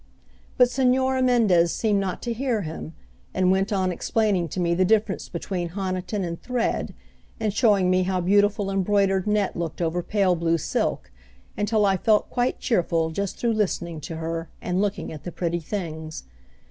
But 0.57 0.69
Señora 0.69 1.23
Mendez 1.23 1.71
seemed 1.71 1.99
not 1.99 2.23
to 2.23 2.33
hear 2.33 2.63
him, 2.63 2.95
and 3.35 3.51
went 3.51 3.71
on 3.71 3.91
explaining 3.91 4.47
to 4.49 4.59
me 4.59 4.73
the 4.73 4.83
difference 4.83 5.29
between 5.29 5.69
honiton 5.69 6.23
and 6.25 6.41
thread, 6.41 6.95
and 7.39 7.53
showing 7.53 7.87
me 7.91 8.01
how 8.01 8.19
beautiful 8.19 8.71
embroidered 8.71 9.27
net 9.27 9.55
looked 9.55 9.79
over 9.79 10.01
pale 10.01 10.33
blue 10.35 10.57
silk, 10.57 11.11
until 11.55 11.85
I 11.85 11.97
felt 11.97 12.31
quite 12.31 12.57
cheerful 12.59 13.11
just 13.11 13.37
through 13.37 13.53
listening 13.53 14.01
to 14.01 14.15
her 14.15 14.49
and 14.59 14.81
looking 14.81 15.13
at 15.13 15.23
the 15.23 15.31
pretty 15.31 15.59
things. 15.59 16.23